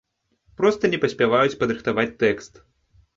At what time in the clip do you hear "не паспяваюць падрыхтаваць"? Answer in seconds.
0.93-2.07